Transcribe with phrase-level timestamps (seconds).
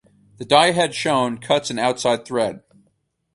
[0.37, 2.63] The die head shown cuts an outside thread.